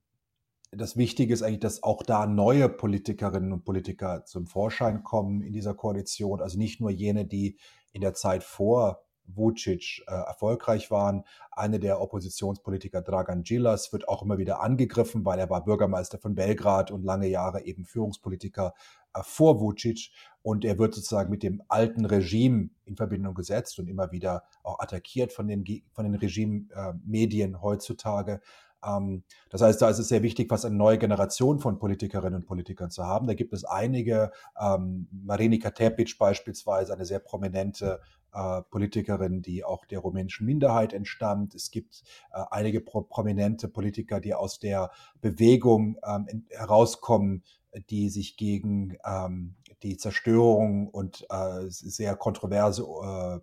das 0.72 0.96
Wichtige 0.96 1.32
ist 1.32 1.42
eigentlich, 1.42 1.60
dass 1.60 1.84
auch 1.84 2.02
da 2.02 2.26
neue 2.26 2.68
Politikerinnen 2.68 3.52
und 3.52 3.64
Politiker 3.64 4.24
zum 4.24 4.48
Vorschein 4.48 5.04
kommen 5.04 5.40
in 5.42 5.52
dieser 5.52 5.74
Koalition. 5.74 6.40
Also 6.40 6.58
nicht 6.58 6.80
nur 6.80 6.90
jene, 6.90 7.24
die 7.24 7.56
in 7.92 8.00
der 8.00 8.14
Zeit 8.14 8.42
vor 8.42 9.03
Vucic 9.26 10.02
äh, 10.06 10.12
erfolgreich 10.12 10.90
waren. 10.90 11.24
Eine 11.50 11.78
der 11.78 12.00
Oppositionspolitiker, 12.00 13.02
Dragan 13.02 13.42
Gilas, 13.42 13.92
wird 13.92 14.08
auch 14.08 14.22
immer 14.22 14.38
wieder 14.38 14.60
angegriffen, 14.60 15.24
weil 15.24 15.38
er 15.38 15.50
war 15.50 15.64
Bürgermeister 15.64 16.18
von 16.18 16.34
Belgrad 16.34 16.90
und 16.90 17.04
lange 17.04 17.28
Jahre 17.28 17.64
eben 17.64 17.84
Führungspolitiker 17.84 18.74
äh, 19.14 19.20
vor 19.22 19.60
Vucic. 19.60 20.10
Und 20.42 20.64
er 20.64 20.78
wird 20.78 20.94
sozusagen 20.94 21.30
mit 21.30 21.42
dem 21.42 21.62
alten 21.68 22.04
Regime 22.04 22.68
in 22.84 22.96
Verbindung 22.96 23.34
gesetzt 23.34 23.78
und 23.78 23.88
immer 23.88 24.12
wieder 24.12 24.44
auch 24.62 24.78
attackiert 24.80 25.32
von 25.32 25.48
den, 25.48 25.64
von 25.92 26.04
den 26.04 26.14
Regimemedien 26.14 27.54
äh, 27.54 27.58
heutzutage. 27.62 28.40
Ähm, 28.86 29.24
das 29.50 29.62
heißt, 29.62 29.80
da 29.80 29.88
ist 29.88 29.98
es 29.98 30.08
sehr 30.08 30.22
wichtig, 30.22 30.48
fast 30.48 30.64
eine 30.64 30.76
neue 30.76 30.98
Generation 30.98 31.58
von 31.58 31.78
Politikerinnen 31.78 32.40
und 32.40 32.46
Politikern 32.46 32.90
zu 32.90 33.04
haben. 33.04 33.26
Da 33.26 33.34
gibt 33.34 33.52
es 33.52 33.64
einige, 33.64 34.32
ähm, 34.60 35.08
Marinika 35.10 35.70
Tepic 35.70 36.16
beispielsweise, 36.18 36.92
eine 36.92 37.04
sehr 37.04 37.20
prominente 37.20 38.00
äh, 38.32 38.62
Politikerin, 38.70 39.42
die 39.42 39.64
auch 39.64 39.84
der 39.86 40.00
rumänischen 40.00 40.46
Minderheit 40.46 40.92
entstammt. 40.92 41.54
Es 41.54 41.70
gibt 41.70 42.02
äh, 42.32 42.42
einige 42.50 42.80
pro 42.80 43.02
prominente 43.02 43.68
Politiker, 43.68 44.20
die 44.20 44.34
aus 44.34 44.58
der 44.58 44.90
Bewegung 45.20 45.98
ähm, 46.04 46.46
herauskommen, 46.50 47.44
die 47.90 48.08
sich 48.08 48.36
gegen 48.36 48.96
ähm, 49.04 49.54
die 49.82 49.96
Zerstörung 49.96 50.88
und 50.88 51.26
äh, 51.30 51.66
sehr 51.68 52.16
kontroverse 52.16 52.82
äh, 52.82 53.40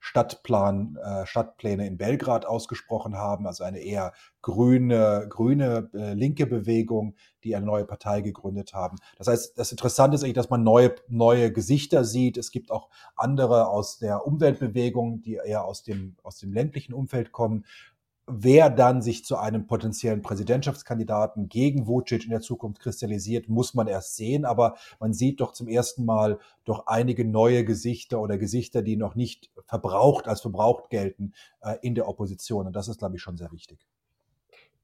Stadtplan, 0.00 0.96
äh, 1.02 1.26
Stadtpläne 1.26 1.86
in 1.86 1.98
Belgrad 1.98 2.46
ausgesprochen 2.46 3.16
haben, 3.16 3.46
also 3.46 3.64
eine 3.64 3.80
eher 3.80 4.12
grüne, 4.40 5.26
grüne 5.28 5.90
äh, 5.94 6.14
linke 6.14 6.46
Bewegung, 6.46 7.14
die 7.44 7.56
eine 7.56 7.66
neue 7.66 7.84
Partei 7.84 8.20
gegründet 8.20 8.74
haben. 8.74 8.96
Das 9.16 9.28
heißt, 9.28 9.58
das 9.58 9.70
Interessante 9.70 10.14
ist 10.14 10.22
eigentlich, 10.22 10.34
dass 10.34 10.50
man 10.50 10.62
neue, 10.62 10.94
neue 11.08 11.52
Gesichter 11.52 12.04
sieht. 12.04 12.36
Es 12.36 12.50
gibt 12.50 12.70
auch 12.70 12.88
andere 13.16 13.68
aus 13.68 13.98
der 13.98 14.26
Umweltbewegung, 14.26 15.22
die 15.22 15.34
eher 15.34 15.64
aus 15.64 15.82
dem, 15.82 16.16
aus 16.22 16.38
dem 16.38 16.52
ländlichen 16.52 16.92
Umfeld 16.92 17.32
kommen 17.32 17.64
wer 18.26 18.70
dann 18.70 19.02
sich 19.02 19.24
zu 19.24 19.36
einem 19.36 19.66
potenziellen 19.66 20.22
Präsidentschaftskandidaten 20.22 21.48
gegen 21.48 21.86
Vucic 21.86 22.24
in 22.24 22.30
der 22.30 22.40
Zukunft 22.40 22.80
kristallisiert, 22.80 23.48
muss 23.48 23.74
man 23.74 23.88
erst 23.88 24.16
sehen. 24.16 24.44
Aber 24.44 24.76
man 25.00 25.12
sieht 25.12 25.40
doch 25.40 25.52
zum 25.52 25.68
ersten 25.68 26.04
Mal 26.04 26.38
doch 26.64 26.86
einige 26.86 27.24
neue 27.24 27.64
Gesichter 27.64 28.20
oder 28.20 28.38
Gesichter, 28.38 28.82
die 28.82 28.96
noch 28.96 29.14
nicht 29.14 29.50
verbraucht 29.66 30.28
als 30.28 30.40
verbraucht 30.40 30.90
gelten 30.90 31.34
äh, 31.60 31.76
in 31.82 31.94
der 31.94 32.08
Opposition. 32.08 32.66
Und 32.66 32.76
das 32.76 32.88
ist, 32.88 32.98
glaube 32.98 33.16
ich, 33.16 33.22
schon 33.22 33.36
sehr 33.36 33.50
wichtig. 33.52 33.86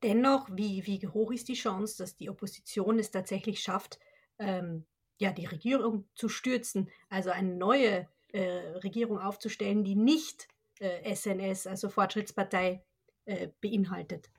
Dennoch, 0.03 0.49
wie, 0.53 0.87
wie 0.87 1.07
hoch 1.09 1.33
ist 1.33 1.49
die 1.49 1.55
Chance, 1.55 1.99
dass 1.99 2.17
die 2.17 2.31
Opposition 2.31 2.99
es 2.99 3.11
tatsächlich 3.11 3.61
schafft, 3.61 3.99
ähm, 4.39 4.85
ja, 5.19 5.33
die 5.33 5.47
Regierung 5.47 6.05
zu 6.15 6.29
stürzen, 6.29 6.89
also 7.09 7.31
eine 7.31 7.55
neue 7.57 8.09
äh, 8.33 8.79
Regierung 8.85 9.19
aufzustellen, 9.19 9.83
die 9.83 9.97
nicht 9.97 10.47
äh, 10.79 11.13
SNS, 11.13 11.67
also 11.67 11.89
Fortschrittspartei, 11.89 12.85
äh, 13.29 13.49
beinhaltet. 13.61 14.31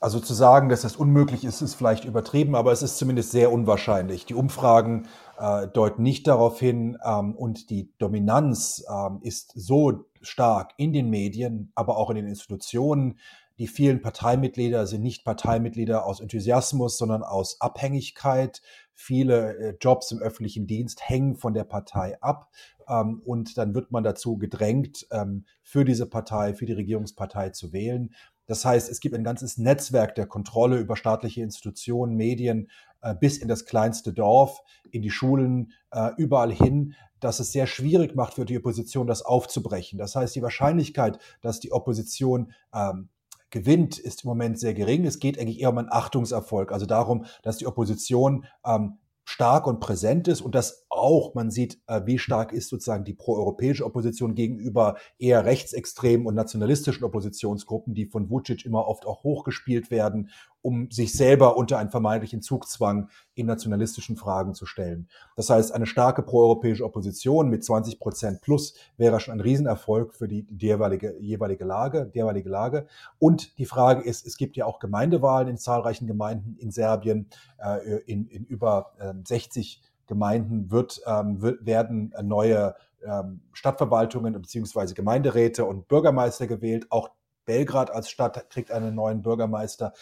Also 0.00 0.18
zu 0.18 0.32
sagen, 0.32 0.70
dass 0.70 0.80
das 0.80 0.96
unmöglich 0.96 1.44
ist, 1.44 1.60
ist 1.60 1.74
vielleicht 1.74 2.06
übertrieben, 2.06 2.54
aber 2.54 2.72
es 2.72 2.82
ist 2.82 2.96
zumindest 2.96 3.32
sehr 3.32 3.52
unwahrscheinlich. 3.52 4.24
Die 4.24 4.34
Umfragen 4.34 5.06
äh, 5.38 5.68
deuten 5.68 6.02
nicht 6.02 6.26
darauf 6.26 6.58
hin 6.58 6.96
ähm, 7.04 7.34
und 7.36 7.68
die 7.68 7.92
Dominanz 7.98 8.82
ähm, 8.90 9.18
ist 9.20 9.52
so 9.54 10.06
stark 10.22 10.72
in 10.78 10.94
den 10.94 11.10
Medien, 11.10 11.70
aber 11.74 11.98
auch 11.98 12.08
in 12.08 12.16
den 12.16 12.26
Institutionen. 12.26 13.18
Die 13.58 13.66
vielen 13.66 14.00
Parteimitglieder 14.00 14.86
sind 14.86 15.02
nicht 15.02 15.22
Parteimitglieder 15.26 16.06
aus 16.06 16.20
Enthusiasmus, 16.20 16.96
sondern 16.96 17.22
aus 17.22 17.60
Abhängigkeit. 17.60 18.62
Viele 18.94 19.56
äh, 19.58 19.76
Jobs 19.78 20.10
im 20.12 20.20
öffentlichen 20.20 20.66
Dienst 20.66 21.06
hängen 21.06 21.36
von 21.36 21.52
der 21.52 21.64
Partei 21.64 22.16
ab. 22.22 22.48
Ähm, 22.90 23.22
und 23.24 23.56
dann 23.56 23.74
wird 23.74 23.92
man 23.92 24.02
dazu 24.02 24.36
gedrängt, 24.36 25.06
ähm, 25.10 25.44
für 25.62 25.84
diese 25.84 26.06
Partei, 26.06 26.54
für 26.54 26.66
die 26.66 26.72
Regierungspartei 26.72 27.50
zu 27.50 27.72
wählen. 27.72 28.12
Das 28.46 28.64
heißt, 28.64 28.90
es 28.90 28.98
gibt 28.98 29.14
ein 29.14 29.22
ganzes 29.22 29.58
Netzwerk 29.58 30.16
der 30.16 30.26
Kontrolle 30.26 30.78
über 30.78 30.96
staatliche 30.96 31.40
Institutionen, 31.40 32.16
Medien 32.16 32.68
äh, 33.00 33.14
bis 33.14 33.38
in 33.38 33.46
das 33.46 33.64
kleinste 33.64 34.12
Dorf, 34.12 34.60
in 34.90 35.02
die 35.02 35.10
Schulen, 35.10 35.72
äh, 35.92 36.10
überall 36.16 36.52
hin, 36.52 36.94
dass 37.20 37.38
es 37.38 37.52
sehr 37.52 37.66
schwierig 37.66 38.16
macht 38.16 38.34
für 38.34 38.44
die 38.44 38.58
Opposition, 38.58 39.06
das 39.06 39.22
aufzubrechen. 39.22 39.98
Das 39.98 40.16
heißt, 40.16 40.34
die 40.34 40.42
Wahrscheinlichkeit, 40.42 41.18
dass 41.42 41.60
die 41.60 41.70
Opposition 41.70 42.52
ähm, 42.74 43.08
gewinnt, 43.50 43.98
ist 43.98 44.24
im 44.24 44.28
Moment 44.28 44.58
sehr 44.58 44.74
gering. 44.74 45.04
Es 45.04 45.18
geht 45.18 45.38
eigentlich 45.38 45.60
eher 45.60 45.70
um 45.70 45.78
einen 45.78 45.92
Achtungserfolg, 45.92 46.72
also 46.72 46.86
darum, 46.86 47.26
dass 47.42 47.58
die 47.58 47.66
Opposition 47.66 48.46
ähm, 48.64 48.98
stark 49.30 49.68
und 49.68 49.78
präsent 49.78 50.26
ist 50.26 50.40
und 50.40 50.56
dass 50.56 50.86
auch 50.88 51.34
man 51.34 51.52
sieht, 51.52 51.80
äh, 51.86 52.00
wie 52.04 52.18
stark 52.18 52.52
ist 52.52 52.68
sozusagen 52.68 53.04
die 53.04 53.14
proeuropäische 53.14 53.86
Opposition 53.86 54.34
gegenüber 54.34 54.96
eher 55.20 55.44
rechtsextremen 55.44 56.26
und 56.26 56.34
nationalistischen 56.34 57.04
Oppositionsgruppen, 57.04 57.94
die 57.94 58.06
von 58.06 58.28
Vucic 58.28 58.64
immer 58.64 58.88
oft 58.88 59.06
auch 59.06 59.22
hochgespielt 59.22 59.92
werden 59.92 60.30
um 60.62 60.90
sich 60.90 61.12
selber 61.12 61.56
unter 61.56 61.78
einen 61.78 61.90
vermeintlichen 61.90 62.42
Zugzwang 62.42 63.08
in 63.34 63.46
nationalistischen 63.46 64.16
Fragen 64.16 64.54
zu 64.54 64.66
stellen. 64.66 65.08
Das 65.36 65.50
heißt, 65.50 65.72
eine 65.72 65.86
starke 65.86 66.22
proeuropäische 66.22 66.84
Opposition 66.84 67.48
mit 67.48 67.64
20 67.64 67.98
Prozent 67.98 68.40
plus 68.42 68.74
wäre 68.96 69.20
schon 69.20 69.34
ein 69.34 69.40
Riesenerfolg 69.40 70.14
für 70.14 70.28
die, 70.28 70.42
die 70.42 70.66
jeweilige, 70.66 71.16
jeweilige 71.18 71.64
Lage, 71.64 72.10
die 72.12 72.18
jeweilige 72.18 72.48
Lage. 72.48 72.86
Und 73.18 73.58
die 73.58 73.66
Frage 73.66 74.02
ist, 74.02 74.26
es 74.26 74.36
gibt 74.36 74.56
ja 74.56 74.66
auch 74.66 74.78
Gemeindewahlen 74.78 75.48
in 75.48 75.58
zahlreichen 75.58 76.06
Gemeinden 76.06 76.56
in 76.58 76.70
Serbien, 76.70 77.28
äh, 77.58 77.98
in, 78.06 78.26
in 78.26 78.44
über 78.44 78.92
äh, 78.98 79.14
60 79.24 79.82
Gemeinden 80.06 80.70
wird, 80.70 81.00
ähm, 81.06 81.40
wird, 81.40 81.64
werden 81.64 82.12
neue 82.22 82.74
ähm, 83.06 83.42
Stadtverwaltungen 83.52 84.34
bzw. 84.34 84.92
Gemeinderäte 84.92 85.64
und 85.64 85.88
Bürgermeister 85.88 86.46
gewählt. 86.46 86.86
Auch 86.90 87.10
Belgrad 87.44 87.90
als 87.90 88.10
Stadt 88.10 88.50
kriegt 88.50 88.70
einen 88.70 88.94
neuen 88.94 89.22
Bürgermeister. 89.22 89.92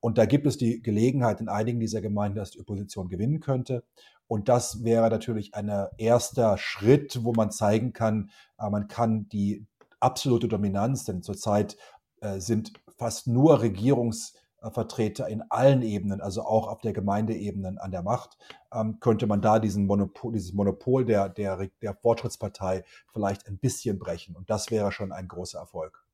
Und 0.00 0.18
da 0.18 0.26
gibt 0.26 0.46
es 0.46 0.58
die 0.58 0.82
Gelegenheit 0.82 1.40
in 1.40 1.48
einigen 1.48 1.80
dieser 1.80 2.00
Gemeinden, 2.00 2.38
dass 2.38 2.52
die 2.52 2.60
Opposition 2.60 3.08
gewinnen 3.08 3.40
könnte. 3.40 3.82
Und 4.28 4.48
das 4.48 4.84
wäre 4.84 5.08
natürlich 5.08 5.54
ein 5.54 5.70
erster 5.98 6.58
Schritt, 6.58 7.24
wo 7.24 7.32
man 7.32 7.50
zeigen 7.50 7.92
kann, 7.92 8.30
äh, 8.58 8.68
man 8.68 8.88
kann 8.88 9.28
die 9.28 9.66
absolute 10.00 10.48
Dominanz, 10.48 11.04
denn 11.04 11.22
zurzeit 11.22 11.76
äh, 12.20 12.40
sind 12.40 12.72
fast 12.96 13.26
nur 13.26 13.60
Regierungsvertreter 13.60 15.28
in 15.28 15.42
allen 15.50 15.82
Ebenen, 15.82 16.20
also 16.20 16.42
auch 16.42 16.68
auf 16.68 16.80
der 16.80 16.92
Gemeindeebene 16.92 17.76
an 17.80 17.90
der 17.90 18.02
Macht, 18.02 18.36
ähm, 18.72 18.98
könnte 19.00 19.26
man 19.26 19.42
da 19.42 19.58
diesen 19.58 19.86
Monopol, 19.86 20.32
dieses 20.32 20.52
Monopol 20.52 21.04
der, 21.04 21.28
der, 21.28 21.68
der 21.82 21.94
Fortschrittspartei 21.94 22.84
vielleicht 23.12 23.46
ein 23.46 23.58
bisschen 23.58 23.98
brechen. 23.98 24.34
Und 24.34 24.50
das 24.50 24.70
wäre 24.70 24.92
schon 24.92 25.12
ein 25.12 25.28
großer 25.28 25.58
Erfolg. 25.58 26.04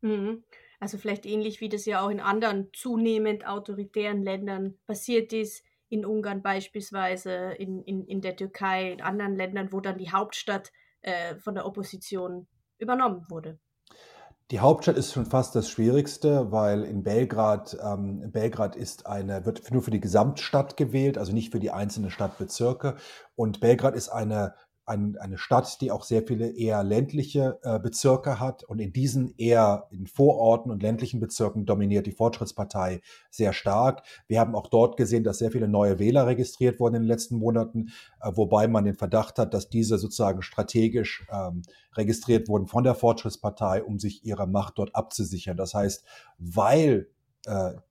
Mhm. 0.00 0.44
Also 0.80 0.98
vielleicht 0.98 1.26
ähnlich 1.26 1.60
wie 1.60 1.68
das 1.68 1.86
ja 1.86 2.04
auch 2.04 2.10
in 2.10 2.20
anderen 2.20 2.68
zunehmend 2.72 3.46
autoritären 3.46 4.22
Ländern 4.22 4.78
passiert 4.86 5.32
ist, 5.32 5.64
in 5.88 6.04
Ungarn 6.04 6.42
beispielsweise, 6.42 7.52
in, 7.58 7.82
in, 7.82 8.04
in 8.04 8.20
der 8.20 8.36
Türkei, 8.36 8.92
in 8.92 9.00
anderen 9.00 9.34
Ländern, 9.34 9.72
wo 9.72 9.80
dann 9.80 9.98
die 9.98 10.12
Hauptstadt 10.12 10.70
äh, 11.02 11.36
von 11.36 11.54
der 11.54 11.66
Opposition 11.66 12.46
übernommen 12.78 13.26
wurde. 13.28 13.58
Die 14.50 14.60
Hauptstadt 14.60 14.96
ist 14.96 15.12
schon 15.12 15.26
fast 15.26 15.54
das 15.54 15.68
Schwierigste, 15.68 16.50
weil 16.50 16.84
in 16.84 17.02
Belgrad, 17.02 17.76
ähm, 17.84 18.32
Belgrad 18.32 18.76
ist 18.76 19.06
eine, 19.06 19.44
wird 19.44 19.70
nur 19.70 19.82
für 19.82 19.90
die 19.90 20.00
Gesamtstadt 20.00 20.78
gewählt, 20.78 21.18
also 21.18 21.32
nicht 21.32 21.52
für 21.52 21.60
die 21.60 21.70
einzelnen 21.70 22.10
Stadtbezirke. 22.10 22.96
Und 23.34 23.60
Belgrad 23.60 23.94
ist 23.94 24.08
eine 24.08 24.54
ein, 24.88 25.16
eine 25.18 25.38
Stadt, 25.38 25.80
die 25.80 25.90
auch 25.90 26.04
sehr 26.04 26.22
viele 26.22 26.50
eher 26.50 26.82
ländliche 26.82 27.58
äh, 27.62 27.78
Bezirke 27.78 28.40
hat. 28.40 28.64
Und 28.64 28.78
in 28.78 28.92
diesen 28.92 29.34
eher 29.36 29.86
in 29.90 30.06
Vororten 30.06 30.70
und 30.70 30.82
ländlichen 30.82 31.20
Bezirken 31.20 31.66
dominiert 31.66 32.06
die 32.06 32.12
Fortschrittspartei 32.12 33.00
sehr 33.30 33.52
stark. 33.52 34.02
Wir 34.26 34.40
haben 34.40 34.54
auch 34.54 34.68
dort 34.68 34.96
gesehen, 34.96 35.24
dass 35.24 35.38
sehr 35.38 35.50
viele 35.50 35.68
neue 35.68 35.98
Wähler 35.98 36.26
registriert 36.26 36.80
wurden 36.80 36.96
in 36.96 37.02
den 37.02 37.08
letzten 37.08 37.36
Monaten, 37.36 37.90
äh, 38.20 38.32
wobei 38.34 38.68
man 38.68 38.84
den 38.84 38.94
Verdacht 38.94 39.38
hat, 39.38 39.54
dass 39.54 39.68
diese 39.68 39.98
sozusagen 39.98 40.42
strategisch 40.42 41.26
ähm, 41.30 41.62
registriert 41.94 42.48
wurden 42.48 42.66
von 42.66 42.84
der 42.84 42.94
Fortschrittspartei, 42.94 43.82
um 43.82 43.98
sich 43.98 44.24
ihre 44.24 44.46
Macht 44.46 44.78
dort 44.78 44.94
abzusichern. 44.94 45.56
Das 45.56 45.74
heißt, 45.74 46.04
weil 46.38 47.08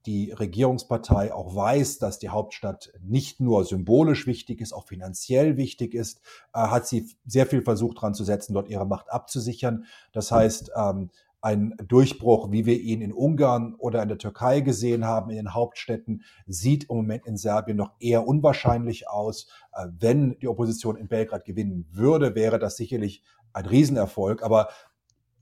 die 0.06 0.32
Regierungspartei 0.32 1.34
auch 1.34 1.56
weiß, 1.56 2.00
dass 2.00 2.20
die 2.20 2.30
Hauptstadt 2.30 2.92
nicht 3.02 3.40
nur 3.40 3.66
symbolisch 3.66 4.28
wichtig 4.28 4.62
ist, 4.62 4.74
auch 4.74 4.88
finanziell 4.88 5.58
wichtig 5.58 5.94
ist, 5.94 6.22
äh, 6.54 6.60
hat 6.60 6.88
sie 6.88 7.10
sehr 7.26 7.46
viel 7.46 7.62
versucht 7.62 7.98
daran 7.98 8.14
zu 8.14 8.24
setzen, 8.24 8.54
dort 8.54 8.70
ihre 8.70 8.86
Macht 8.86 9.10
abzusichern. 9.10 9.86
Das 10.12 10.32
heißt, 10.32 10.72
ähm, 10.76 11.10
ein 11.42 11.76
Durchbruch, 11.88 12.52
wie 12.52 12.66
wir 12.66 12.80
ihn 12.80 13.02
in 13.02 13.14
Ungarn 13.14 13.76
oder 13.76 14.02
in 14.02 14.10
der 14.10 14.18
Türkei 14.18 14.62
gesehen 14.62 15.06
haben, 15.06 15.30
in 15.30 15.38
den 15.38 15.54
Hauptstädten, 15.54 16.24
sieht 16.46 16.90
im 16.90 16.98
Moment 16.98 17.26
in 17.26 17.38
Serbien 17.38 17.78
noch 17.78 17.92
eher 18.00 18.28
unwahrscheinlich 18.28 19.10
aus. 19.10 19.48
Äh, 19.74 19.88
wenn 20.00 20.38
die 20.40 20.48
Opposition 20.48 20.98
in 20.98 21.08
Belgrad 21.08 21.46
gewinnen 21.46 21.88
würde, 21.92 22.36
wäre 22.36 22.60
das 22.60 22.76
sicherlich 22.76 23.24
ein 23.54 23.66
Riesenerfolg. 23.66 24.44
Aber 24.44 24.70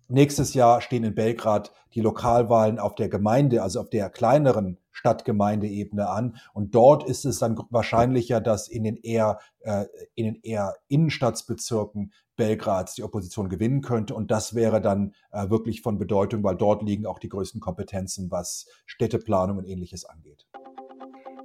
Nächstes 0.07 0.53
Jahr 0.53 0.81
stehen 0.81 1.03
in 1.03 1.15
Belgrad 1.15 1.71
die 1.93 2.01
Lokalwahlen 2.01 2.77
auf 2.77 2.95
der 2.95 3.09
Gemeinde, 3.09 3.63
also 3.63 3.79
auf 3.79 3.89
der 3.89 4.09
kleineren 4.09 4.77
Stadtgemeindeebene 4.91 6.07
an. 6.07 6.37
Und 6.53 6.75
dort 6.75 7.07
ist 7.07 7.25
es 7.25 7.39
dann 7.39 7.59
wahrscheinlicher, 7.69 8.39
dass 8.39 8.67
in 8.67 8.83
den 8.83 8.97
eher, 8.97 9.39
äh, 9.61 9.85
in 10.13 10.25
den 10.25 10.39
eher 10.43 10.75
Innenstadtsbezirken 10.87 12.13
Belgrads 12.35 12.95
die 12.95 13.03
Opposition 13.03 13.49
gewinnen 13.49 13.81
könnte. 13.81 14.13
Und 14.13 14.29
das 14.29 14.53
wäre 14.53 14.81
dann 14.81 15.13
äh, 15.31 15.49
wirklich 15.49 15.81
von 15.81 15.97
Bedeutung, 15.97 16.43
weil 16.43 16.55
dort 16.55 16.83
liegen 16.83 17.05
auch 17.05 17.19
die 17.19 17.29
größten 17.29 17.61
Kompetenzen, 17.61 18.29
was 18.29 18.67
Städteplanung 18.85 19.57
und 19.57 19.65
ähnliches 19.65 20.05
angeht. 20.05 20.45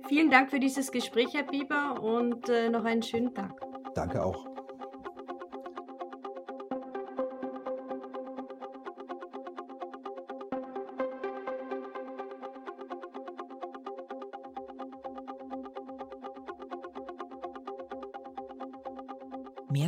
Vielen 0.09 0.31
Dank 0.31 0.51
für 0.51 0.59
dieses 0.59 0.91
Gespräch, 0.91 1.29
Herr 1.35 1.45
Bieber, 1.45 2.03
und 2.03 2.49
äh, 2.49 2.69
noch 2.69 2.85
einen 2.85 3.03
schönen 3.03 3.35
Tag. 3.35 3.53
Danke 3.95 4.25
auch. 4.25 4.45